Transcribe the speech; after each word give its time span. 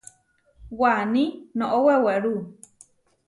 Waní 0.79 1.23
noʼó 1.57 1.77
wewerú. 1.85 2.33